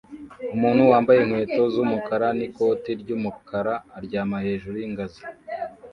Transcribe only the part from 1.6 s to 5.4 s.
z'umukara n'ikoti ry'umukara aryama hejuru y'ingazi